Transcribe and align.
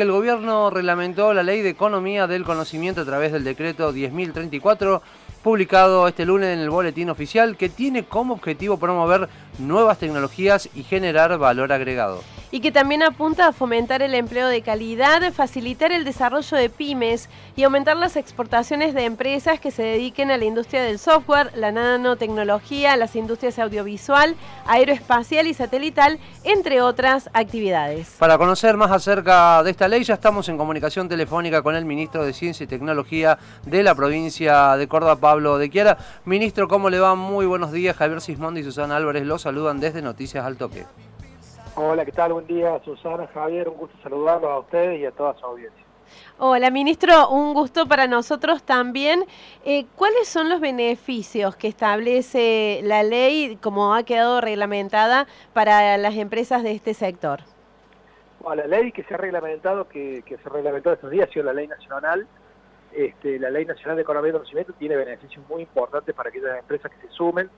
El 0.00 0.12
gobierno 0.12 0.70
reglamentó 0.70 1.34
la 1.34 1.42
ley 1.42 1.60
de 1.60 1.68
economía 1.68 2.26
del 2.26 2.42
conocimiento 2.42 3.02
a 3.02 3.04
través 3.04 3.32
del 3.32 3.44
decreto 3.44 3.92
10.034 3.92 5.02
publicado 5.42 6.08
este 6.08 6.24
lunes 6.24 6.54
en 6.54 6.60
el 6.60 6.70
boletín 6.70 7.10
oficial 7.10 7.58
que 7.58 7.68
tiene 7.68 8.04
como 8.06 8.32
objetivo 8.32 8.78
promover 8.78 9.28
nuevas 9.58 9.98
tecnologías 9.98 10.70
y 10.74 10.84
generar 10.84 11.36
valor 11.36 11.70
agregado 11.70 12.22
y 12.50 12.60
que 12.60 12.72
también 12.72 13.02
apunta 13.02 13.48
a 13.48 13.52
fomentar 13.52 14.02
el 14.02 14.14
empleo 14.14 14.48
de 14.48 14.62
calidad, 14.62 15.32
facilitar 15.32 15.92
el 15.92 16.04
desarrollo 16.04 16.56
de 16.56 16.68
pymes 16.68 17.28
y 17.56 17.62
aumentar 17.62 17.96
las 17.96 18.16
exportaciones 18.16 18.94
de 18.94 19.04
empresas 19.04 19.60
que 19.60 19.70
se 19.70 19.82
dediquen 19.82 20.30
a 20.30 20.36
la 20.36 20.44
industria 20.44 20.82
del 20.82 20.98
software, 20.98 21.50
la 21.54 21.72
nanotecnología, 21.72 22.96
las 22.96 23.16
industrias 23.16 23.58
audiovisual, 23.58 24.36
aeroespacial 24.66 25.46
y 25.46 25.54
satelital, 25.54 26.18
entre 26.44 26.80
otras 26.82 27.30
actividades. 27.32 28.16
Para 28.18 28.38
conocer 28.38 28.76
más 28.76 28.90
acerca 28.90 29.62
de 29.62 29.70
esta 29.70 29.88
ley 29.88 30.04
ya 30.04 30.14
estamos 30.14 30.48
en 30.48 30.56
comunicación 30.56 31.08
telefónica 31.08 31.62
con 31.62 31.76
el 31.76 31.84
ministro 31.84 32.24
de 32.24 32.32
Ciencia 32.32 32.64
y 32.64 32.66
Tecnología 32.66 33.38
de 33.64 33.82
la 33.82 33.94
provincia 33.94 34.76
de 34.76 34.88
Córdoba, 34.88 35.16
Pablo 35.16 35.58
de 35.58 35.70
Quiara. 35.70 35.98
Ministro, 36.24 36.68
¿cómo 36.68 36.90
le 36.90 36.98
va? 36.98 37.14
Muy 37.14 37.46
buenos 37.46 37.72
días. 37.72 37.96
Javier 37.96 38.20
Sismondi 38.20 38.60
y 38.60 38.64
Susana 38.64 38.96
Álvarez 38.96 39.24
los 39.24 39.42
saludan 39.42 39.80
desde 39.80 40.02
Noticias 40.02 40.44
al 40.44 40.56
Toque. 40.56 40.86
Hola, 41.82 42.04
¿qué 42.04 42.12
tal? 42.12 42.34
Buen 42.34 42.46
día, 42.46 42.78
Susana, 42.84 43.26
Javier, 43.28 43.66
un 43.66 43.78
gusto 43.78 43.96
saludarlos 44.02 44.50
a 44.50 44.58
ustedes 44.58 45.00
y 45.00 45.06
a 45.06 45.12
toda 45.12 45.34
su 45.38 45.46
audiencia. 45.46 45.82
Hola, 46.36 46.70
ministro, 46.70 47.30
un 47.30 47.54
gusto 47.54 47.86
para 47.88 48.06
nosotros 48.06 48.62
también. 48.64 49.24
Eh, 49.64 49.86
¿Cuáles 49.96 50.28
son 50.28 50.50
los 50.50 50.60
beneficios 50.60 51.56
que 51.56 51.68
establece 51.68 52.80
la 52.82 53.02
ley, 53.02 53.56
como 53.62 53.94
ha 53.94 54.02
quedado 54.02 54.42
reglamentada, 54.42 55.26
para 55.54 55.96
las 55.96 56.16
empresas 56.16 56.62
de 56.62 56.72
este 56.72 56.92
sector? 56.92 57.40
Bueno, 58.40 58.60
la 58.64 58.76
ley 58.76 58.92
que 58.92 59.02
se 59.04 59.14
ha 59.14 59.16
reglamentado, 59.16 59.88
que, 59.88 60.22
se 60.28 60.48
reglamentó 60.50 60.92
estos 60.92 61.10
días, 61.10 61.30
ha 61.30 61.32
sido 61.32 61.46
la 61.46 61.54
ley 61.54 61.66
nacional. 61.66 62.26
Este, 62.92 63.38
la 63.38 63.48
ley 63.48 63.64
nacional 63.64 63.96
de 63.96 64.02
economía 64.02 64.28
y 64.28 64.32
conocimiento 64.32 64.74
tiene 64.74 64.96
beneficios 64.96 65.42
muy 65.48 65.62
importantes 65.62 66.14
para 66.14 66.28
aquellas 66.28 66.58
empresas 66.58 66.92
que 66.92 67.08
se 67.08 67.14
sumen. 67.14 67.48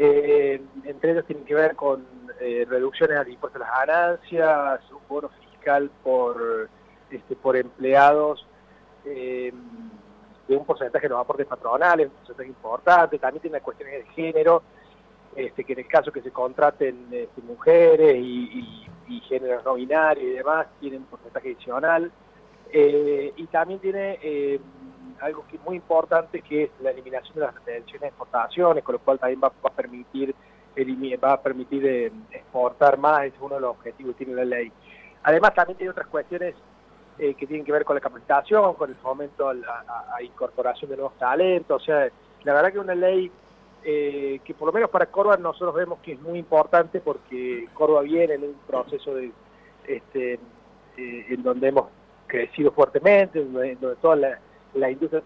Eh, 0.00 0.60
entre 0.84 1.10
ellos 1.10 1.26
tienen 1.26 1.44
que 1.44 1.56
ver 1.56 1.74
con 1.74 2.06
eh, 2.38 2.64
reducciones 2.68 3.18
al 3.18 3.28
impuesto 3.28 3.58
a 3.58 3.66
las 3.66 3.86
ganancias, 3.86 4.80
un 4.92 5.00
bono 5.08 5.28
fiscal 5.28 5.90
por, 6.04 6.68
este, 7.10 7.34
por 7.34 7.56
empleados 7.56 8.46
eh, 9.04 9.52
de 10.46 10.56
un 10.56 10.64
porcentaje 10.64 11.06
de 11.06 11.08
los 11.08 11.18
aportes 11.18 11.48
patronales, 11.48 12.06
un 12.06 12.12
porcentaje 12.12 12.48
importante, 12.48 13.18
también 13.18 13.42
tiene 13.42 13.60
cuestiones 13.60 14.06
de 14.06 14.12
género, 14.12 14.62
este, 15.34 15.64
que 15.64 15.72
en 15.72 15.80
el 15.80 15.88
caso 15.88 16.12
que 16.12 16.22
se 16.22 16.30
contraten 16.30 17.08
este, 17.10 17.42
mujeres 17.42 18.16
y, 18.18 18.86
y, 19.08 19.20
géneros 19.22 19.64
no 19.64 19.74
binarios 19.74 20.24
y 20.24 20.36
demás, 20.36 20.68
tienen 20.78 21.00
un 21.00 21.06
porcentaje 21.06 21.48
adicional, 21.48 22.12
y 22.72 23.46
también 23.46 23.80
tiene 23.80 24.60
algo 25.20 25.44
que 25.48 25.56
es 25.56 25.62
muy 25.62 25.76
importante 25.76 26.42
que 26.42 26.64
es 26.64 26.70
la 26.80 26.90
eliminación 26.90 27.34
de 27.34 27.40
las 27.42 27.54
retenciones 27.54 28.00
de 28.00 28.08
exportaciones, 28.08 28.84
con 28.84 28.94
lo 28.94 28.98
cual 29.00 29.18
también 29.18 29.40
va, 29.42 29.48
a 29.48 29.70
permitir 29.70 30.34
va 31.22 31.32
a 31.32 31.42
permitir 31.42 31.84
eh, 31.86 32.12
exportar 32.30 32.98
más, 32.98 33.24
es 33.24 33.32
uno 33.40 33.56
de 33.56 33.60
los 33.62 33.70
objetivos 33.70 34.14
que 34.14 34.24
tiene 34.24 34.44
la 34.44 34.44
ley. 34.44 34.72
Además 35.24 35.54
también 35.54 35.76
tiene 35.76 35.90
otras 35.90 36.06
cuestiones 36.06 36.54
eh, 37.18 37.34
que 37.34 37.46
tienen 37.46 37.66
que 37.66 37.72
ver 37.72 37.84
con 37.84 37.96
la 37.96 38.00
capacitación, 38.00 38.74
con 38.74 38.90
el 38.90 38.96
fomento 38.96 39.48
a, 39.48 40.22
incorporación 40.22 40.90
de 40.90 40.96
nuevos 40.96 41.18
talentos, 41.18 41.82
o 41.82 41.84
sea, 41.84 42.08
la 42.44 42.54
verdad 42.54 42.72
que 42.72 42.78
una 42.78 42.94
ley 42.94 43.30
eh, 43.84 44.40
que 44.44 44.54
por 44.54 44.66
lo 44.66 44.72
menos 44.72 44.90
para 44.90 45.06
Córdoba 45.06 45.36
nosotros 45.36 45.74
vemos 45.74 45.98
que 46.00 46.12
es 46.12 46.20
muy 46.20 46.38
importante 46.38 47.00
porque 47.00 47.66
Córdoba 47.74 48.02
viene 48.02 48.34
en 48.34 48.44
un 48.44 48.54
proceso 48.66 49.14
de 49.14 49.32
este 49.86 50.38
en 50.96 51.42
donde 51.44 51.68
hemos 51.68 51.86
crecido 52.26 52.72
fuertemente, 52.72 53.44
donde, 53.44 53.76
donde 53.76 53.96
toda 53.96 54.16
la, 54.16 54.38
la 54.74 54.90
industria 54.90 55.22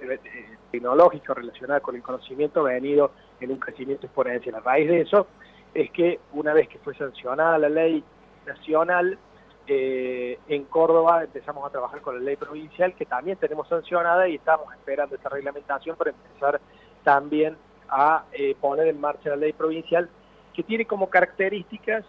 tecnológica 0.71 1.35
relacionada 1.35 1.81
con 1.81 1.97
el 1.97 2.03
conocimiento 2.03 2.61
ha 2.61 2.71
venido 2.71 3.12
en 3.41 3.51
un 3.51 3.59
crecimiento 3.59 4.07
exponencial. 4.07 4.55
A 4.57 4.61
raíz 4.61 4.89
de 4.89 5.01
eso 5.01 5.27
es 5.75 5.91
que 5.91 6.20
una 6.33 6.53
vez 6.53 6.69
que 6.69 6.79
fue 6.79 6.95
sancionada 6.95 7.58
la 7.58 7.69
ley 7.69 8.05
nacional, 8.47 9.19
eh, 9.67 10.39
en 10.48 10.64
Córdoba 10.64 11.23
empezamos 11.23 11.64
a 11.64 11.70
trabajar 11.70 12.01
con 12.01 12.17
la 12.17 12.20
ley 12.20 12.36
provincial 12.36 12.95
que 12.95 13.07
también 13.07 13.36
tenemos 13.36 13.69
sancionada 13.69 14.29
y 14.29 14.35
estamos 14.35 14.73
esperando 14.75 15.14
esa 15.14 15.29
reglamentación 15.29 15.97
para 15.97 16.11
empezar 16.11 16.61
también 17.05 17.57
a 17.89 18.25
eh, 18.33 18.57
poner 18.61 18.89
en 18.89 19.01
marcha 19.01 19.31
la 19.31 19.36
ley 19.36 19.52
provincial 19.52 20.08
que 20.52 20.63
tiene 20.63 20.85
como 20.85 21.08
características 21.08 22.05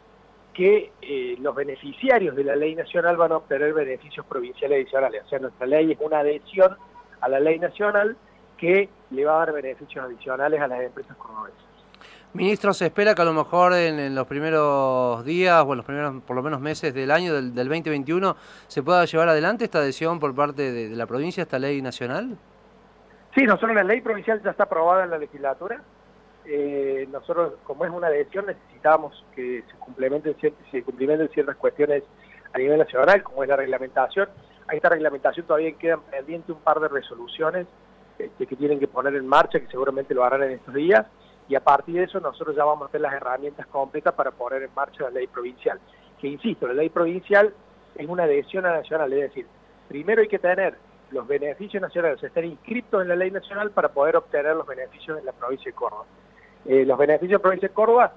que 0.53 0.91
eh, 1.01 1.35
los 1.39 1.55
beneficiarios 1.55 2.35
de 2.35 2.43
la 2.43 2.55
ley 2.55 2.75
nacional 2.75 3.17
van 3.17 3.31
a 3.31 3.37
obtener 3.37 3.73
beneficios 3.73 4.25
provinciales 4.25 4.77
adicionales. 4.77 5.23
O 5.25 5.29
sea, 5.29 5.39
nuestra 5.39 5.65
ley 5.65 5.91
es 5.91 5.97
una 5.99 6.19
adhesión 6.19 6.75
a 7.23 7.29
la 7.29 7.39
ley 7.39 7.57
nacional 7.57 8.17
que 8.57 8.89
le 9.11 9.25
va 9.25 9.35
a 9.35 9.45
dar 9.45 9.53
beneficios 9.53 10.03
adicionales 10.03 10.59
a 10.59 10.67
las 10.67 10.81
empresas 10.81 11.15
cordonesas. 11.15 11.61
Ministro, 12.33 12.73
¿se 12.73 12.87
espera 12.87 13.15
que 13.15 13.21
a 13.21 13.25
lo 13.25 13.33
mejor 13.33 13.73
en, 13.73 14.13
los 14.13 14.27
primeros 14.27 15.23
días 15.23 15.63
o 15.65 15.71
en 15.71 15.77
los 15.77 15.85
primeros, 15.85 16.21
por 16.23 16.35
lo 16.35 16.43
menos 16.43 16.59
meses 16.59 16.93
del 16.93 17.11
año 17.11 17.33
del, 17.33 17.53
2021, 17.53 18.35
se 18.67 18.83
pueda 18.83 19.05
llevar 19.05 19.29
adelante 19.29 19.65
esta 19.65 19.79
adhesión 19.79 20.19
por 20.19 20.35
parte 20.35 20.71
de, 20.71 20.89
la 20.95 21.05
provincia 21.05 21.41
a 21.41 21.45
esta 21.45 21.59
ley 21.59 21.81
nacional? 21.81 22.35
Sí, 23.35 23.43
nosotros 23.43 23.75
la 23.75 23.83
ley 23.83 24.01
provincial 24.01 24.41
ya 24.43 24.51
está 24.51 24.63
aprobada 24.63 25.05
en 25.05 25.11
la 25.11 25.17
legislatura. 25.17 25.81
Eh, 26.45 27.07
nosotros, 27.11 27.53
como 27.63 27.85
es 27.85 27.91
una 27.91 28.07
adhesión, 28.07 28.47
necesitamos 28.47 29.23
que 29.35 29.63
se 29.71 29.77
complementen, 29.77 30.35
se 30.71 30.83
cumplimenten 30.83 31.29
ciertas 31.29 31.55
cuestiones 31.55 32.03
a 32.51 32.57
nivel 32.57 32.79
nacional, 32.79 33.23
como 33.23 33.43
es 33.43 33.49
la 33.49 33.55
reglamentación 33.55 34.27
esta 34.75 34.89
reglamentación 34.89 35.45
todavía 35.45 35.71
quedan 35.73 36.01
pendientes 36.01 36.49
un 36.49 36.61
par 36.61 36.79
de 36.79 36.87
resoluciones 36.87 37.67
este, 38.17 38.45
que 38.45 38.55
tienen 38.55 38.79
que 38.79 38.87
poner 38.87 39.15
en 39.15 39.27
marcha, 39.27 39.59
que 39.59 39.67
seguramente 39.67 40.13
lo 40.13 40.23
harán 40.23 40.43
en 40.43 40.51
estos 40.51 40.73
días, 40.73 41.05
y 41.47 41.55
a 41.55 41.59
partir 41.59 41.95
de 41.95 42.03
eso 42.03 42.19
nosotros 42.19 42.55
ya 42.55 42.63
vamos 42.63 42.87
a 42.87 42.91
tener 42.91 43.01
las 43.01 43.13
herramientas 43.13 43.67
completas 43.67 44.13
para 44.13 44.31
poner 44.31 44.63
en 44.63 44.73
marcha 44.73 45.03
la 45.03 45.09
ley 45.09 45.27
provincial. 45.27 45.79
Que 46.19 46.27
insisto, 46.27 46.67
la 46.67 46.73
ley 46.73 46.89
provincial 46.89 47.53
es 47.95 48.07
una 48.07 48.23
adhesión 48.23 48.65
a 48.65 48.71
nacional, 48.71 49.11
es 49.13 49.21
decir, 49.21 49.45
primero 49.87 50.21
hay 50.21 50.27
que 50.27 50.39
tener 50.39 50.77
los 51.11 51.27
beneficios 51.27 51.81
nacionales, 51.81 52.23
estar 52.23 52.43
inscritos 52.43 53.01
en 53.01 53.09
la 53.09 53.15
ley 53.15 53.29
nacional 53.29 53.71
para 53.71 53.89
poder 53.89 54.15
obtener 54.15 54.55
los 54.55 54.65
beneficios 54.65 55.19
en 55.19 55.25
la 55.25 55.31
provincia 55.31 55.71
de 55.71 55.75
Córdoba. 55.75 56.05
Eh, 56.65 56.85
los 56.85 56.97
beneficios 56.97 57.29
de 57.29 57.37
la 57.37 57.41
provincia 57.41 57.67
de 57.67 57.73
Córdoba 57.73 58.13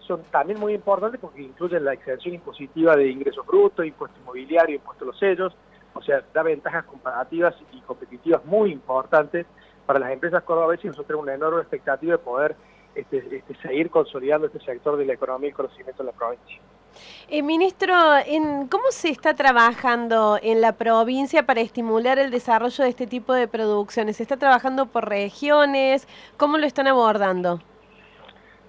son 0.00 0.22
también 0.30 0.58
muy 0.58 0.74
importantes 0.74 1.20
porque 1.20 1.42
incluyen 1.42 1.84
la 1.84 1.92
exención 1.92 2.34
impositiva 2.34 2.96
de 2.96 3.08
ingresos 3.08 3.46
brutos, 3.46 3.86
impuesto 3.86 4.18
inmobiliario, 4.20 4.76
impuesto 4.76 5.04
a 5.04 5.08
los 5.08 5.18
sellos, 5.18 5.54
o 5.98 6.02
sea, 6.02 6.22
da 6.32 6.44
ventajas 6.44 6.84
comparativas 6.84 7.54
y 7.72 7.80
competitivas 7.80 8.44
muy 8.44 8.70
importantes 8.70 9.46
para 9.84 9.98
las 9.98 10.12
empresas 10.12 10.44
cordobesas 10.44 10.84
y 10.84 10.88
nosotros 10.88 11.08
tenemos 11.08 11.24
una 11.24 11.34
enorme 11.34 11.60
expectativa 11.60 12.12
de 12.12 12.18
poder 12.18 12.54
este, 12.94 13.18
este, 13.36 13.54
seguir 13.56 13.90
consolidando 13.90 14.46
este 14.46 14.60
sector 14.60 14.96
de 14.96 15.04
la 15.04 15.14
economía 15.14 15.50
y 15.50 15.52
conocimiento 15.52 16.02
en 16.02 16.06
la 16.06 16.12
provincia. 16.12 16.60
Eh, 17.28 17.42
ministro, 17.42 17.94
¿cómo 18.70 18.84
se 18.90 19.10
está 19.10 19.34
trabajando 19.34 20.38
en 20.40 20.60
la 20.60 20.72
provincia 20.72 21.44
para 21.44 21.60
estimular 21.60 22.18
el 22.18 22.30
desarrollo 22.30 22.84
de 22.84 22.90
este 22.90 23.06
tipo 23.06 23.34
de 23.34 23.48
producciones? 23.48 24.16
¿Se 24.16 24.22
está 24.22 24.36
trabajando 24.36 24.86
por 24.86 25.08
regiones? 25.08 26.06
¿Cómo 26.36 26.58
lo 26.58 26.66
están 26.66 26.86
abordando? 26.86 27.60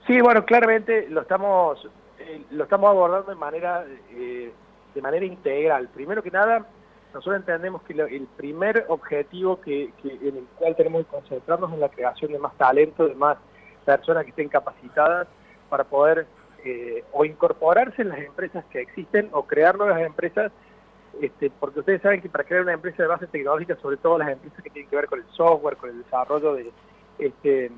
Sí, 0.07 0.19
bueno, 0.21 0.43
claramente 0.45 1.07
lo 1.09 1.21
estamos 1.21 1.87
eh, 2.17 2.43
lo 2.51 2.63
estamos 2.63 2.89
abordando 2.89 3.29
de 3.29 3.37
manera 3.37 3.85
eh, 4.11 4.51
de 4.95 5.01
manera 5.01 5.25
integral. 5.25 5.87
Primero 5.89 6.23
que 6.23 6.31
nada, 6.31 6.65
nosotros 7.13 7.37
entendemos 7.37 7.81
que 7.83 7.93
el 7.93 8.27
primer 8.37 8.85
objetivo 8.87 9.59
que, 9.61 9.91
en 10.03 10.37
el 10.37 10.47
cual 10.57 10.75
tenemos 10.75 11.05
que 11.05 11.11
concentrarnos 11.11 11.73
es 11.73 11.79
la 11.79 11.89
creación 11.89 12.31
de 12.31 12.39
más 12.39 12.55
talento, 12.57 13.07
de 13.07 13.15
más 13.15 13.37
personas 13.83 14.23
que 14.23 14.29
estén 14.29 14.49
capacitadas 14.49 15.27
para 15.69 15.83
poder 15.83 16.27
eh, 16.63 17.03
o 17.11 17.25
incorporarse 17.25 18.01
en 18.01 18.09
las 18.09 18.19
empresas 18.19 18.63
que 18.65 18.81
existen 18.81 19.29
o 19.31 19.43
crear 19.43 19.77
nuevas 19.77 20.01
empresas, 20.01 20.51
este, 21.21 21.49
porque 21.49 21.79
ustedes 21.79 22.01
saben 22.01 22.21
que 22.21 22.29
para 22.29 22.43
crear 22.43 22.61
una 22.63 22.73
empresa 22.73 23.01
de 23.01 23.09
base 23.09 23.27
tecnológica, 23.27 23.75
sobre 23.77 23.97
todo 23.97 24.17
las 24.19 24.29
empresas 24.29 24.61
que 24.63 24.69
tienen 24.69 24.89
que 24.89 24.95
ver 24.95 25.07
con 25.07 25.19
el 25.19 25.25
software, 25.31 25.77
con 25.77 25.89
el 25.89 26.03
desarrollo 26.03 26.53
de 26.53 26.71
este 27.17 27.71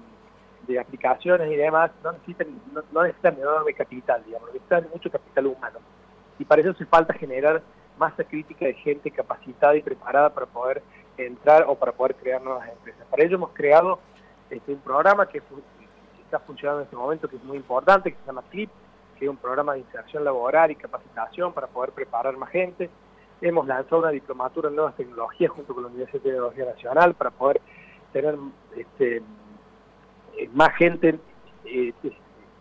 de 0.68 0.80
aplicaciones 0.80 1.52
y 1.52 1.56
demás 1.56 1.90
no 2.04 2.12
necesitan, 2.12 2.48
no, 2.92 3.04
necesitan 3.04 3.38
enorme 3.38 3.74
capital, 3.74 4.24
digamos, 4.26 4.48
necesitan 4.54 4.88
mucho 4.94 5.10
capital 5.10 5.48
humano. 5.48 5.80
Y 6.38 6.46
para 6.46 6.62
eso 6.62 6.72
hace 6.72 6.86
falta 6.86 7.14
generar 7.14 7.62
masa 8.02 8.24
crítica 8.24 8.66
de 8.66 8.74
gente 8.74 9.12
capacitada 9.12 9.76
y 9.76 9.84
preparada 9.84 10.32
para 10.34 10.48
poder 10.48 10.82
entrar 11.18 11.66
o 11.68 11.76
para 11.76 11.92
poder 11.92 12.16
crear 12.16 12.42
nuevas 12.42 12.68
empresas. 12.68 13.06
Para 13.12 13.24
ello 13.24 13.36
hemos 13.36 13.52
creado 13.52 14.00
este, 14.50 14.74
un 14.74 14.80
programa 14.80 15.28
que, 15.28 15.40
está 16.26 16.40
funcionando 16.40 16.82
en 16.82 16.86
este 16.86 16.96
momento, 16.96 17.28
que 17.28 17.36
es 17.36 17.44
muy 17.44 17.58
importante, 17.58 18.12
que 18.12 18.18
se 18.18 18.26
llama 18.26 18.44
CLIP, 18.50 18.72
que 19.20 19.26
es 19.26 19.30
un 19.30 19.38
programa 19.38 19.74
de 19.74 19.80
inserción 19.80 20.24
laboral 20.24 20.72
y 20.72 20.76
capacitación 20.76 21.54
para 21.54 21.68
poder 21.68 21.92
preparar 21.92 22.36
más 22.38 22.50
gente. 22.50 22.90
Hemos 23.40 23.68
lanzado 23.68 24.00
una 24.02 24.10
diplomatura 24.10 24.70
en 24.70 24.76
nuevas 24.78 24.96
tecnologías 24.96 25.52
junto 25.52 25.74
con 25.76 25.84
la 25.84 25.90
Universidad 25.90 26.24
de 26.24 26.30
Tecnología 26.30 26.66
Nacional 26.66 27.14
para 27.14 27.30
poder 27.30 27.62
tener 28.14 28.36
este, 28.76 29.18
eh, 30.38 30.50
más 30.54 30.76
gente, 30.76 31.20
eh, 31.66 31.94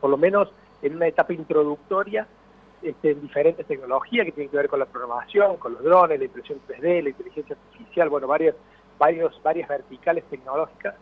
por 0.00 0.10
lo 0.10 0.19
menos 0.19 0.52
en 0.82 0.96
una 0.96 1.06
etapa 1.06 1.32
introductoria, 1.32 2.26
este, 2.82 3.10
en 3.10 3.20
diferentes 3.20 3.66
tecnologías 3.66 4.24
que 4.24 4.32
tienen 4.32 4.50
que 4.50 4.56
ver 4.56 4.68
con 4.68 4.78
la 4.78 4.86
programación, 4.86 5.56
con 5.58 5.74
los 5.74 5.82
drones, 5.82 6.18
la 6.18 6.24
impresión 6.24 6.60
3D, 6.66 7.02
la 7.02 7.08
inteligencia 7.10 7.56
artificial, 7.56 8.08
bueno, 8.08 8.26
varias, 8.26 8.54
varios, 8.98 9.40
varias 9.42 9.68
verticales 9.68 10.24
tecnológicas. 10.30 10.94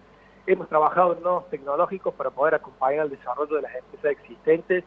Hemos 0.47 0.69
trabajado 0.69 1.17
en 1.17 1.23
nodos 1.23 1.49
tecnológicos 1.51 2.15
para 2.15 2.31
poder 2.31 2.55
acompañar 2.55 3.05
el 3.07 3.11
desarrollo 3.11 3.57
de 3.57 3.63
las 3.63 3.75
empresas 3.77 4.11
existentes 4.13 4.85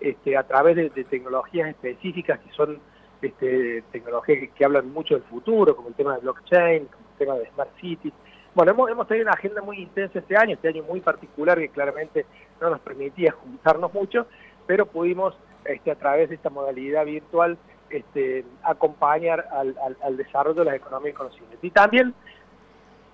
este, 0.00 0.36
a 0.36 0.42
través 0.42 0.76
de, 0.76 0.90
tecnologías 1.04 1.68
específicas 1.68 2.40
que 2.40 2.52
son 2.52 2.80
este, 3.22 3.82
tecnologías 3.92 4.50
que, 4.54 4.64
hablan 4.64 4.92
mucho 4.92 5.14
del 5.14 5.24
futuro, 5.24 5.76
como 5.76 5.88
el 5.88 5.94
tema 5.94 6.14
de 6.14 6.20
blockchain, 6.20 6.86
como 6.86 7.04
el 7.12 7.18
tema 7.18 7.34
de 7.34 7.46
smart 7.50 7.70
cities. 7.80 8.12
Bueno, 8.54 8.72
hemos, 8.72 8.90
hemos 8.90 9.06
tenido 9.06 9.26
una 9.26 9.34
agenda 9.34 9.62
muy 9.62 9.78
intensa 9.78 10.18
este 10.18 10.36
año, 10.36 10.54
este 10.54 10.68
año 10.68 10.82
muy 10.82 11.00
particular 11.00 11.58
que 11.58 11.68
claramente 11.68 12.26
no 12.60 12.70
nos 12.70 12.80
permitía 12.80 13.32
juntarnos 13.32 13.92
mucho, 13.94 14.26
pero 14.66 14.86
pudimos 14.86 15.34
este, 15.64 15.90
a 15.90 15.96
través 15.96 16.28
de 16.28 16.34
esta 16.36 16.50
modalidad 16.50 17.04
virtual 17.04 17.58
este, 17.90 18.44
acompañar 18.62 19.46
al, 19.50 20.16
desarrollo 20.16 20.60
de 20.60 20.64
las 20.66 20.74
economías 20.74 21.16
conocimiento. 21.16 21.64
Y 21.64 21.70
también 21.70 22.14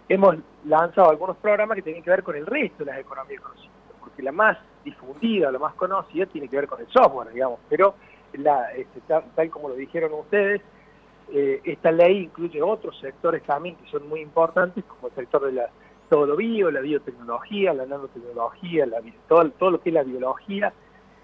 hemos 0.08 0.37
lanzado 0.64 1.11
algunos 1.11 1.37
programas 1.37 1.76
que 1.76 1.82
tienen 1.82 2.02
que 2.02 2.11
ver 2.11 2.23
con 2.23 2.37
el 2.37 2.47
resto 2.47 2.85
de 2.85 2.91
las 2.91 3.00
economías 3.00 3.43
conocimiento, 3.43 3.94
porque 4.00 4.23
la 4.23 4.32
más 4.32 4.58
difundida, 4.85 5.52
la 5.52 5.58
más 5.58 5.75
conocida, 5.75 6.26
tiene 6.26 6.49
que 6.49 6.56
ver 6.56 6.67
con 6.67 6.81
el 6.81 6.88
software, 6.88 7.32
digamos, 7.32 7.61
pero 7.69 7.94
este, 8.32 9.00
tal, 9.35 9.50
como 9.50 9.69
lo 9.69 9.75
dijeron 9.75 10.12
ustedes, 10.14 10.62
eh, 11.32 11.61
esta 11.64 11.93
ley 11.93 12.25
incluye 12.25 12.61
otros 12.62 12.99
sectores 13.00 13.43
también 13.44 13.76
que 13.76 13.88
son 13.91 14.08
muy 14.08 14.20
importantes, 14.20 14.85
como 14.85 15.08
el 15.08 15.14
sector 15.14 15.44
de 15.46 15.53
la, 15.53 15.70
todo 16.08 16.26
lo 16.26 16.37
bio, 16.37 16.70
la 16.70 16.81
biotecnología, 16.81 17.73
la 17.73 17.87
nanotecnología, 17.87 18.87
todo 19.29 19.70
lo 19.70 19.81
que 19.81 19.91
es 19.91 19.94
la 19.94 20.03
biología, 20.03 20.73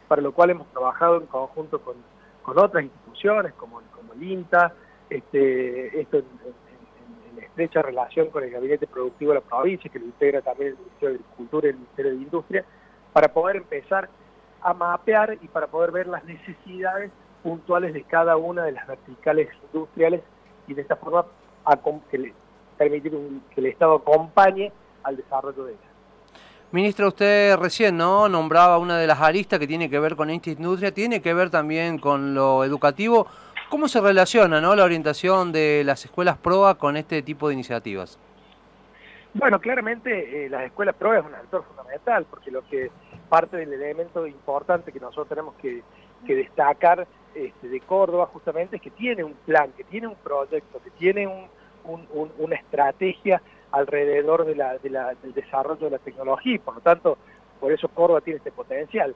para 0.08 0.23
lo 0.23 0.32
cual 0.32 0.50
hemos 0.50 0.67
trabajado 0.69 1.20
en 1.20 1.26
conjunto 1.26 1.81
con, 1.81 1.97
otras 2.44 2.85
instituciones 2.85 3.53
como, 3.55 3.81
como 3.94 4.12
el 4.12 4.23
INTA, 4.23 4.73
este, 5.11 6.00
esto 6.00 6.19
en, 6.19 6.25
estrecha 7.43 7.82
relación 7.82 8.31
con 8.31 8.44
el 8.44 8.50
Gabinete 8.50 8.87
Productivo 8.87 9.32
de 9.32 9.41
la 9.41 9.44
provincia, 9.44 9.91
que 9.91 9.99
lo 9.99 10.05
integra 10.05 10.43
también 10.43 10.70
el 10.70 10.76
Ministerio 10.79 11.08
de 11.08 11.25
Agricultura 11.25 11.67
y 11.67 11.70
el 11.70 11.76
Ministerio 11.76 12.11
de 12.12 12.17
Industria, 12.19 12.64
para 13.12 13.29
poder 13.29 13.56
empezar 13.56 14.08
a 14.61 14.75
mapear 14.75 15.38
y 15.41 15.49
para 15.49 15.67
poder 15.67 15.91
ver 15.91 16.06
las 16.06 16.25
necesidades 16.25 17.11
puntuales 17.43 17.94
de 17.94 18.03
cada 18.03 18.37
una 18.37 18.64
de 18.64 18.73
las 18.73 18.87
verticales 18.87 19.49
industriales 19.73 20.23
y 20.67 20.75
de 20.75 20.82
esta 20.82 20.97
forma 20.97 21.25
permitir 22.76 23.12
que 23.55 23.61
el 23.61 23.67
Estado 23.67 23.94
acompañe 23.94 24.73
al 25.03 25.17
desarrollo 25.17 25.64
de 25.64 25.73
ellas. 25.73 25.95
Ministro, 26.76 27.08
usted 27.08 27.56
recién 27.56 27.96
no 27.96 28.28
nombraba 28.28 28.76
una 28.76 28.99
de 28.99 29.06
las 29.06 29.19
aristas 29.23 29.58
que 29.58 29.67
tiene 29.67 29.88
que 29.88 29.99
ver 29.99 30.14
con 30.14 30.28
esta 30.28 30.50
industria, 30.50 30.93
tiene 30.93 31.23
que 31.23 31.32
ver 31.32 31.49
también 31.49 31.99
con 31.99 32.34
lo 32.34 32.64
educativo. 32.64 33.26
¿Cómo 33.70 33.88
se 33.88 33.99
relaciona 33.99 34.61
¿no? 34.61 34.76
la 34.76 34.84
orientación 34.84 35.52
de 35.52 35.84
las 35.87 36.05
escuelas 36.05 36.37
PROA 36.37 36.75
con 36.75 36.99
este 36.99 37.23
tipo 37.23 37.49
de 37.49 37.55
iniciativas? 37.55 38.19
Bueno, 39.32 39.58
claramente 39.58 40.44
eh, 40.44 40.50
las 40.50 40.64
escuelas 40.64 40.94
PROA 40.96 41.20
es 41.20 41.25
un 41.25 41.34
actor 41.34 41.64
fundamental, 41.64 42.26
porque 42.28 42.50
lo 42.50 42.61
que 42.69 42.90
parte 43.31 43.56
del 43.56 43.72
elemento 43.72 44.26
importante 44.26 44.93
que 44.93 45.00
nosotros 45.00 45.31
tenemos 45.31 45.55
que, 45.55 45.82
destacar 46.26 47.06
este, 47.34 47.69
de 47.70 47.81
Córdoba 47.81 48.29
justamente 48.31 48.76
es 48.76 48.82
que 48.82 48.90
tiene 48.90 49.25
un 49.25 49.32
plan, 49.32 49.72
que 49.75 49.84
tiene 49.84 50.08
un 50.08 50.17
proyecto, 50.17 50.79
que 50.84 50.90
tiene 50.90 51.26
una 51.87 52.55
estrategia 52.55 53.40
alrededor 53.73 54.47
del 54.47 55.35
desarrollo 55.35 55.87
de 55.87 55.91
la 55.91 55.99
tecnología 55.99 56.55
y 56.55 56.59
por 56.59 56.75
lo 56.75 56.81
tanto, 56.81 57.19
por 57.61 57.73
eso 57.73 57.89
Córdoba 57.89 58.21
tiene 58.21 58.39
este 58.39 58.53
potencial. 58.53 59.15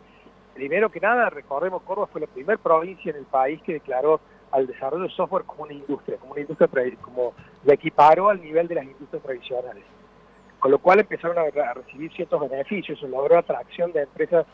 Primero 0.55 0.91
que 0.91 1.01
nada, 1.01 1.31
recordemos, 1.31 1.83
Córdoba 1.83 2.09
fue 2.09 2.21
la 2.21 2.27
primera 2.27 2.59
provincia 2.59 3.11
en 3.11 3.19
el 3.19 3.25
país 3.25 3.61
que 3.63 3.75
declaró 3.75 4.21
al 4.51 4.67
desarrollo 4.67 5.05
de 5.05 5.11
software 5.11 5.45
como 5.45 5.65
una 5.65 5.73
industria, 5.73 6.17
como 6.19 6.33
una 6.33 6.41
industria 6.41 6.69
como 7.01 7.35
la 7.65 7.75
equiparó 7.75 8.29
al 8.29 8.41
nivel 8.41 8.67
de 8.67 8.75
las 8.75 8.85
industrias 8.85 9.23
tradicionales. 9.23 9.85
Con 10.59 10.71
lo 10.71 10.79
cual 10.79 11.01
empezaron 11.01 11.39
a, 11.39 11.73
recibir 11.73 12.13
ciertos 12.13 12.41
beneficios, 12.49 13.01
logró 13.03 13.39
atracción 13.39 13.93
de 13.93 14.03
empresas 14.03 14.45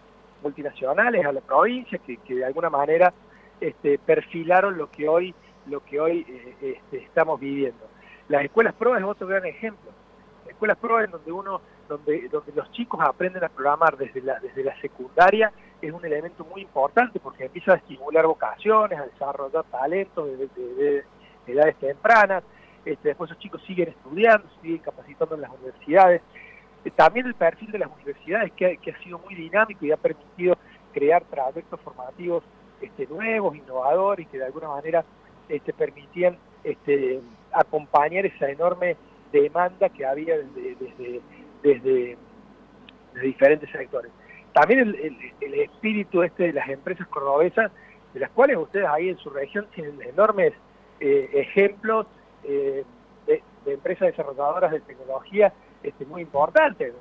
multinacionales 0.42 1.24
a 1.24 1.32
la 1.32 1.40
provincia 1.40 1.98
que, 1.98 2.18
de 2.34 2.44
alguna 2.44 2.70
manera 2.70 3.12
este, 3.60 3.98
perfilaron 3.98 4.76
lo 4.76 4.90
que 4.90 5.08
hoy, 5.08 5.34
lo 5.66 5.84
que 5.84 5.98
hoy 5.98 6.26
eh, 6.28 6.76
este, 6.76 6.98
estamos 6.98 7.40
viviendo. 7.40 7.88
Las 8.28 8.44
escuelas 8.44 8.74
pro 8.74 8.96
es 8.96 9.04
otro 9.04 9.26
gran 9.26 9.44
ejemplo. 9.46 9.90
Las 10.44 10.52
escuelas 10.52 10.76
pro 10.78 11.00
en 11.00 11.10
donde 11.10 11.32
uno, 11.32 11.60
donde, 11.88 12.28
donde 12.28 12.52
los 12.52 12.70
chicos 12.72 13.00
aprenden 13.02 13.44
a 13.44 13.48
programar 13.48 13.96
desde 13.96 14.20
la, 14.22 14.38
desde 14.40 14.64
la 14.64 14.78
secundaria 14.80 15.52
es 15.80 15.92
un 15.92 16.04
elemento 16.04 16.44
muy 16.44 16.62
importante 16.62 17.20
porque 17.20 17.44
empieza 17.44 17.72
a 17.72 17.76
estimular 17.76 18.26
vocaciones, 18.26 18.98
a 18.98 19.06
desarrollar 19.06 19.64
talentos 19.64 20.28
desde, 20.38 21.04
edades 21.46 21.76
tempranas. 21.76 22.42
Este, 22.84 23.08
después 23.08 23.30
esos 23.30 23.42
chicos 23.42 23.62
siguen 23.66 23.88
estudiando, 23.88 24.48
siguen 24.62 24.78
capacitando 24.78 25.34
en 25.34 25.42
las 25.42 25.50
universidades. 25.50 26.22
Eh, 26.84 26.90
también 26.90 27.26
el 27.26 27.34
perfil 27.34 27.70
de 27.72 27.78
las 27.78 27.90
universidades 27.90 28.52
que, 28.52 28.78
ha 28.90 29.02
sido 29.02 29.18
muy 29.18 29.34
dinámico 29.34 29.84
y 29.84 29.92
ha 29.92 29.96
permitido 29.96 30.56
crear 30.92 31.24
trayectos 31.24 31.80
formativos 31.80 32.44
este, 32.80 33.06
nuevos, 33.06 33.56
innovadores 33.56 34.28
que 34.28 34.38
de 34.38 34.44
alguna 34.44 34.68
manera 34.68 35.04
este, 35.48 35.72
permitían 35.72 36.38
este, 36.64 37.20
acompañar 37.56 38.26
esa 38.26 38.50
enorme 38.50 38.96
demanda 39.32 39.88
que 39.88 40.04
había 40.04 40.36
desde, 40.38 41.20
desde, 41.62 42.16
diferentes 43.20 43.70
sectores. 43.70 44.12
También 44.52 44.80
el, 44.80 45.54
espíritu 45.54 46.22
este 46.22 46.44
de 46.44 46.52
las 46.52 46.68
empresas 46.68 47.06
cordobesas, 47.08 47.70
de 48.14 48.20
las 48.20 48.30
cuales 48.30 48.56
ustedes 48.56 48.86
ahí 48.88 49.08
en 49.08 49.18
su 49.18 49.30
región 49.30 49.66
tienen 49.74 50.00
enormes 50.02 50.52
eh, 51.00 51.30
ejemplos 51.32 52.06
eh, 52.44 52.84
de, 53.26 53.42
empresas 53.66 54.08
desarrolladoras 54.08 54.70
de 54.70 54.80
tecnología 54.80 55.52
este, 55.82 56.06
muy 56.06 56.22
importantes. 56.22 56.94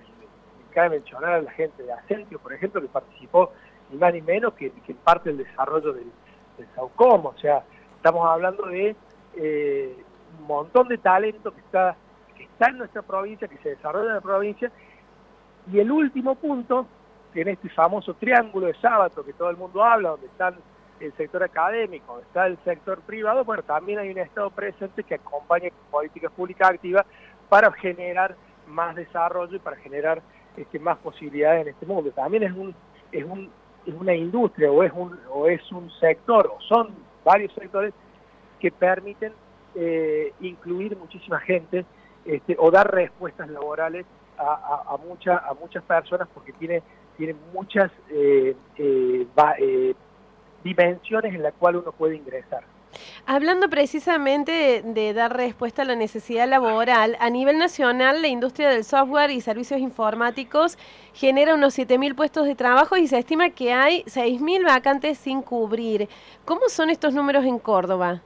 Cabe 0.72 0.98
mencionar 0.98 1.34
a 1.34 1.42
la 1.42 1.51
gente 1.51 1.84
de 1.84 1.94
Acentio, 1.94 2.40
por 2.40 2.54
ejemplo, 2.54 2.81
que 2.81 2.88
participó 2.88 3.51
ni 3.92 3.98
más 3.98 4.13
ni 4.13 4.22
menos 4.22 4.54
que, 4.56 4.72
en 4.88 4.96
parte 4.98 5.30
del 5.30 5.46
desarrollo 5.46 5.94
del, 5.94 6.12
del 6.58 6.68
Saucom. 6.75 7.28
O 7.28 7.38
sea, 7.38 7.63
estamos 7.98 8.28
hablando 8.28 8.66
de 8.66 8.96
eh, 9.38 9.96
un 10.40 10.48
montón 10.48 10.88
de 10.88 10.98
talento 10.98 11.54
que 11.54 11.60
está, 11.60 11.96
que 12.36 12.44
está 12.44 12.70
en 12.70 12.80
nuestra 12.80 13.02
provincia, 13.02 13.48
que 13.48 13.58
se 13.58 13.70
desarrolla 13.70 14.10
en 14.10 14.16
la 14.16 14.22
provincia. 14.22 14.72
Y 15.72 15.80
el 15.80 15.92
último 15.92 16.36
punto, 16.36 16.88
en 17.34 17.48
este 17.48 17.70
famoso 17.70 18.14
triángulo 18.14 18.68
de 18.68 18.76
sábado 18.76 19.24
que 19.24 19.34
todo 19.34 19.50
el 19.50 19.58
mundo 19.58 19.84
habla, 19.84 20.10
donde 20.10 20.28
está 20.28 20.54
el 21.00 21.14
sector 21.18 21.44
académico, 21.44 22.14
donde 22.14 22.28
está 22.28 22.48
el 22.48 22.58
sector 22.64 23.02
privado, 23.02 23.44
bueno, 23.44 23.64
también 23.64 24.00
hay 24.00 24.10
un 24.10 24.18
Estado 24.18 24.50
presente 24.52 25.04
que 25.04 25.16
acompaña 25.16 25.70
políticas 25.92 26.32
públicas 26.32 26.70
activas 26.70 27.06
para 27.50 27.72
generar 27.74 28.36
más 28.68 28.96
desarrollo 28.96 29.56
y 29.56 29.60
para 29.60 29.77
generar 29.77 30.22
este, 30.56 30.80
más 30.80 30.98
posibilidades 31.00 31.63
en 31.63 31.68
este 31.74 31.86
mundo. 31.86 32.12
También 32.12 32.44
es 32.44 32.51
un, 32.54 32.74
es 33.12 33.24
un 33.25 33.50
es 33.86 33.94
una 33.94 34.15
industria 34.15 34.72
o 34.72 34.84
es 34.84 34.92
un 34.94 35.18
o 35.32 35.48
es 35.48 35.72
un 35.72 35.92
sector 36.00 36.48
o 36.48 36.60
son 36.62 36.89
varios 37.24 37.54
sectores 37.54 37.94
que 38.60 38.72
permiten 38.72 39.34
eh, 39.75 40.34
incluir 40.41 40.98
muchísima 40.98 41.39
gente 41.39 41.86
este, 42.25 42.55
o 42.58 42.72
dar 42.72 42.94
respuestas 42.94 43.50
laborales 43.50 44.05
a, 44.38 44.44
a, 44.44 44.94
a 44.94 45.53
muchas 45.53 45.84
personas 45.84 46.27
porque 46.34 46.53
tiene, 46.53 46.82
tiene 47.17 47.36
muchas 47.53 47.91
eh, 48.10 48.55
eh, 48.77 49.96
dimensiones 50.63 51.36
en 51.36 51.44
las 51.44 51.53
cuales 51.53 51.82
uno 51.84 51.91
puede 51.91 52.15
ingresar. 52.15 52.63
Hablando 53.25 53.70
precisamente 53.70 54.82
de, 54.84 55.13
dar 55.13 55.36
respuesta 55.36 55.82
a 55.82 55.86
la 55.86 55.96
necesidad 55.96 56.48
laboral, 56.48 57.17
a 57.20 57.29
nivel 57.29 57.58
nacional 57.58 58.22
la 58.22 58.27
industria 58.27 58.70
del 58.70 58.84
software 58.84 59.32
y 59.32 59.41
servicios 59.41 59.79
informáticos 59.79 60.77
genera 61.13 61.55
unos 61.55 61.77
7.000 61.77 62.15
puestos 62.15 62.46
de 62.46 62.55
trabajo 62.55 62.98
y 62.98 63.08
se 63.08 63.17
estima 63.17 63.50
que 63.50 63.74
hay 63.74 64.03
6.000 64.03 64.65
vacantes 64.65 65.17
sin 65.17 65.41
cubrir. 65.41 66.08
¿Cómo 66.46 66.70
son 66.70 66.89
estos 66.89 67.13
números 67.13 67.46
en 67.46 67.60
Córdoba? 67.60 68.22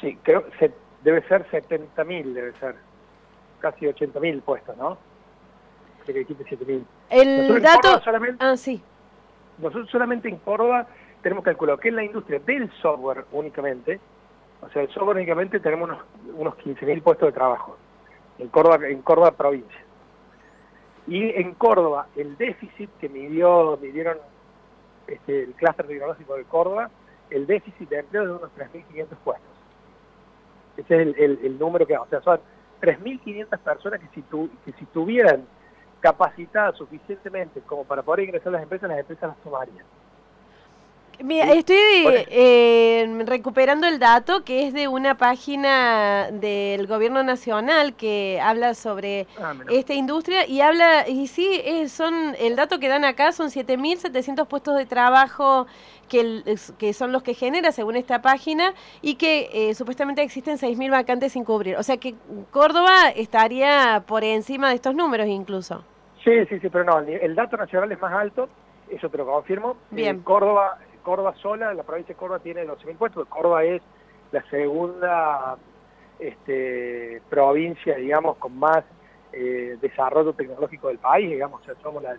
Sí, 0.00 0.18
creo 0.22 0.46
que 0.58 0.72
debe 1.02 1.22
ser 1.28 1.48
70.000, 1.50 2.32
debe 2.32 2.52
ser 2.58 2.76
casi 3.60 3.86
80.000 3.86 4.42
puestos, 4.42 4.76
¿no? 4.76 4.98
Que 6.04 6.26
7.000. 6.26 6.84
El 7.10 7.62
dato... 7.62 8.00
ah, 8.38 8.56
sí. 8.56 8.82
Nosotros 9.58 9.90
solamente 9.90 10.28
en 10.28 10.36
Córdoba 10.36 10.86
tenemos 11.22 11.44
calculado 11.44 11.78
que 11.78 11.88
en 11.88 11.96
la 11.96 12.04
industria 12.04 12.38
del 12.40 12.70
software 12.80 13.24
únicamente, 13.32 13.98
o 14.60 14.68
sea, 14.68 14.82
el 14.82 14.88
software 14.88 15.16
únicamente 15.16 15.58
tenemos 15.60 15.88
unos, 15.88 16.04
unos 16.34 16.54
15.000 16.58 17.02
puestos 17.02 17.28
de 17.28 17.32
trabajo 17.32 17.76
en 18.38 18.48
Córdoba, 18.48 18.86
en 18.88 19.02
Córdoba 19.02 19.32
provincia. 19.32 19.80
Y 21.06 21.30
en 21.30 21.54
Córdoba, 21.54 22.08
el 22.16 22.36
déficit 22.36 22.90
que 23.00 23.08
midió, 23.08 23.78
midieron 23.80 24.18
este, 25.06 25.44
el 25.44 25.52
clúster 25.52 25.86
tecnológico 25.86 26.34
de 26.34 26.44
Córdoba, 26.44 26.90
el 27.30 27.46
déficit 27.46 27.88
de 27.88 28.00
empleo 28.00 28.22
es 28.22 28.28
de 28.28 28.34
unos 28.34 28.50
3.500 28.56 29.06
puestos. 29.24 29.50
Ese 30.76 31.02
es 31.02 31.16
el, 31.18 31.58
número 31.58 31.86
que, 31.86 31.96
o 31.96 32.06
sea, 32.08 32.20
son 32.20 32.40
3.500 32.80 33.58
personas 33.58 34.00
que 34.00 34.08
si, 34.14 34.22
que 34.22 34.72
si 34.78 34.84
tuvieran 34.86 35.44
capacitadas 36.00 36.76
suficientemente 36.76 37.60
como 37.62 37.84
para 37.84 38.02
poder 38.02 38.24
ingresar 38.24 38.48
a 38.48 38.52
las 38.52 38.62
empresas, 38.62 38.88
las 38.88 39.00
empresas 39.00 39.30
las 39.30 39.38
tomarían. 39.38 39.84
Mira, 41.22 41.52
estoy 41.54 41.76
eh, 41.76 43.22
recuperando 43.24 43.86
el 43.86 43.98
dato 43.98 44.44
que 44.44 44.66
es 44.66 44.74
de 44.74 44.86
una 44.86 45.16
página 45.16 46.30
del 46.30 46.86
gobierno 46.86 47.22
nacional 47.22 47.94
que 47.94 48.38
habla 48.42 48.74
sobre 48.74 49.26
ah, 49.40 49.54
esta 49.70 49.94
industria 49.94 50.46
y 50.46 50.60
habla, 50.60 51.08
y 51.08 51.26
sí, 51.28 51.62
son 51.88 52.34
el 52.38 52.54
dato 52.54 52.78
que 52.78 52.88
dan 52.88 53.04
acá 53.04 53.32
son 53.32 53.48
7.700 53.48 54.46
puestos 54.46 54.76
de 54.76 54.84
trabajo 54.84 55.66
que, 56.08 56.42
que 56.78 56.92
son 56.92 57.12
los 57.12 57.22
que 57.22 57.32
genera 57.32 57.72
según 57.72 57.96
esta 57.96 58.20
página 58.20 58.74
y 59.00 59.14
que 59.14 59.48
eh, 59.52 59.74
supuestamente 59.74 60.22
existen 60.22 60.58
6.000 60.58 60.90
vacantes 60.90 61.32
sin 61.32 61.44
cubrir. 61.44 61.76
O 61.76 61.82
sea 61.82 61.96
que 61.96 62.14
Córdoba 62.50 63.08
estaría 63.08 64.04
por 64.06 64.22
encima 64.22 64.68
de 64.68 64.74
estos 64.74 64.94
números 64.94 65.28
incluso. 65.28 65.82
Sí, 66.22 66.44
sí, 66.48 66.58
sí, 66.60 66.68
pero 66.68 66.84
no, 66.84 66.98
el 66.98 67.34
dato 67.34 67.56
nacional 67.56 67.90
es 67.90 68.00
más 68.00 68.12
alto, 68.12 68.48
eso 68.90 69.08
te 69.08 69.18
lo 69.18 69.26
confirmo. 69.26 69.76
Bien. 69.90 70.20
Córdoba 70.20 70.78
Córdoba 71.06 71.34
sola, 71.40 71.72
la 71.72 71.84
provincia 71.84 72.16
de 72.16 72.18
Córdoba 72.18 72.40
tiene 72.40 72.66
12.000 72.66 72.96
puestos, 72.98 73.28
Córdoba 73.28 73.62
es 73.62 73.80
la 74.32 74.42
segunda 74.50 75.56
este, 76.18 77.22
provincia, 77.30 77.94
digamos, 77.94 78.38
con 78.38 78.58
más 78.58 78.82
eh, 79.32 79.78
desarrollo 79.80 80.32
tecnológico 80.32 80.88
del 80.88 80.98
país, 80.98 81.30
digamos, 81.30 81.62
somos 81.80 82.02
la, 82.02 82.16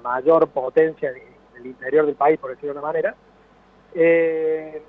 mayor 0.00 0.48
potencia 0.48 1.12
del 1.12 1.66
interior 1.66 2.06
del 2.06 2.16
país, 2.16 2.40
por 2.40 2.50
decirlo 2.50 2.72
de 2.72 2.78
una 2.80 2.88
manera, 2.88 3.14
eh, 3.94 4.82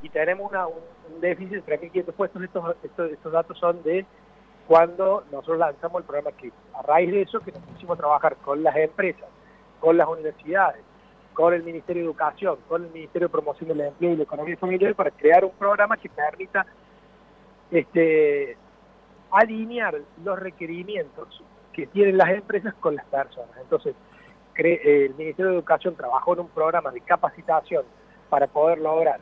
y 0.00 0.08
tenemos 0.08 0.50
un, 0.50 1.20
déficit 1.20 1.62
de 1.62 1.78
3.500 1.78 2.12
puestos, 2.14 2.42
estos, 2.42 2.76
estos, 2.82 3.10
estos 3.10 3.32
datos 3.32 3.58
son 3.58 3.82
de 3.82 4.06
cuando 4.66 5.24
nosotros 5.30 5.58
lanzamos 5.58 6.00
el 6.00 6.06
programa 6.06 6.34
CLIP. 6.38 6.54
A 6.72 6.80
raíz 6.80 7.12
de 7.12 7.20
eso 7.20 7.38
que 7.40 7.52
nos 7.52 7.60
pusimos 7.64 7.98
a 7.98 8.00
trabajar 8.00 8.36
con 8.36 8.62
las 8.62 8.74
empresas, 8.76 9.28
con 9.78 9.98
las 9.98 10.08
universidades, 10.08 10.80
con 11.34 11.54
el 11.54 11.62
Ministerio 11.62 12.02
de 12.02 12.06
Educación, 12.06 12.58
con 12.68 12.84
el 12.84 12.90
Ministerio 12.90 13.28
de 13.28 13.32
Promoción 13.32 13.68
del 13.68 13.80
Empleo 13.80 14.12
y 14.12 14.16
la 14.16 14.22
Economía 14.24 14.56
Familiar 14.56 14.94
para 14.94 15.10
crear 15.10 15.44
un 15.44 15.52
programa 15.52 15.96
que 15.96 16.08
permita 16.08 16.66
este, 17.70 18.56
alinear 19.30 19.96
los 20.24 20.38
requerimientos 20.38 21.42
que 21.72 21.86
tienen 21.86 22.18
las 22.18 22.30
empresas 22.30 22.74
con 22.74 22.94
las 22.96 23.06
personas. 23.06 23.56
Entonces, 23.60 23.94
el 24.56 25.14
Ministerio 25.14 25.50
de 25.50 25.56
Educación 25.56 25.96
trabajó 25.96 26.34
en 26.34 26.40
un 26.40 26.48
programa 26.48 26.90
de 26.90 27.00
capacitación 27.00 27.84
para 28.28 28.46
poder 28.46 28.78
lograr 28.78 29.20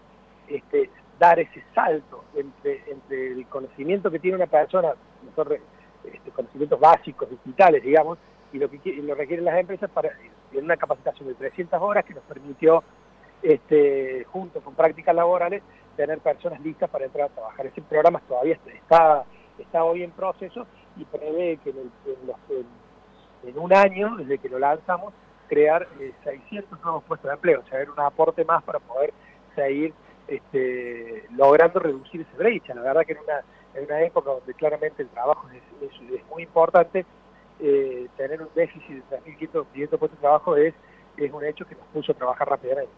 este, 0.49 0.90
dar 1.19 1.38
ese 1.38 1.62
salto 1.75 2.25
entre, 2.35 2.83
entre 2.90 3.33
el 3.33 3.47
conocimiento 3.47 4.11
que 4.11 4.19
tiene 4.19 4.37
una 4.37 4.47
persona, 4.47 4.95
este, 6.05 6.31
conocimientos 6.33 6.81
básicos, 6.81 7.31
digitales, 7.31 7.83
digamos, 7.83 8.19
y 8.52 8.59
lo 8.59 8.69
que 8.71 8.78
lo 9.02 9.14
requieren 9.14 9.45
las 9.45 9.59
empresas 9.59 9.90
para 9.90 10.11
en 10.52 10.64
una 10.64 10.76
capacitación 10.76 11.28
de 11.28 11.35
300 11.35 11.80
horas 11.80 12.04
que 12.04 12.14
nos 12.14 12.25
permitió, 12.25 12.83
este, 13.42 14.25
junto 14.25 14.61
con 14.61 14.75
prácticas 14.75 15.14
laborales, 15.14 15.62
tener 15.97 16.19
personas 16.19 16.61
listas 16.61 16.90
para 16.90 17.04
entrar 17.04 17.26
a 17.30 17.35
trabajar. 17.35 17.66
Ese 17.66 17.83
programa 17.83 18.21
todavía 18.26 18.59
está, 18.66 19.25
está 19.59 19.85
hoy 19.85 20.02
en 20.02 20.11
proceso 20.11 20.66
y 20.97 21.04
prevé 21.04 21.59
que 21.59 21.71
en, 21.71 21.90
en, 23.45 23.59
un 23.59 23.73
año, 23.73 24.16
desde 24.16 24.38
que 24.38 24.49
lo 24.49 24.59
lanzamos, 24.59 25.14
crear 25.49 25.87
600 26.25 26.50
eh, 26.50 26.83
nuevos 26.83 27.04
puestos 27.04 27.28
de 27.28 27.35
empleo, 27.35 27.61
o 27.61 27.69
sea, 27.69 27.80
un 27.90 28.00
aporte 28.00 28.45
más 28.45 28.62
para 28.62 28.78
poder 28.78 29.12
seguir 29.54 29.92
este, 30.28 31.25
logrando 31.30 31.80
reducir 31.80 32.21
esa 32.21 32.37
brecha. 32.37 32.75
La 32.75 32.83
verdad 32.83 33.02
que 33.04 33.12
en 33.12 33.19
una, 33.19 33.40
en 33.75 33.85
una 33.85 34.02
época 34.02 34.30
donde 34.30 34.54
claramente 34.54 35.02
el 35.02 35.09
trabajo 35.09 35.49
es, 35.50 35.62
es 35.83 36.26
muy 36.28 36.45
importante, 36.45 37.04
eh, 37.62 38.09
tener 38.17 38.40
un 38.40 38.49
déficit 38.55 39.05
de 39.09 39.19
3.500 39.19 39.99
puestos 39.99 40.11
de 40.12 40.17
trabajo 40.17 40.57
es, 40.57 40.75
es 41.17 41.33
un 41.33 41.45
hecho 41.45 41.67
que 41.67 41.75
nos 41.75 41.87
puso 41.88 42.12
a 42.12 42.14
trabajar 42.14 42.49
rápidamente. 42.49 42.93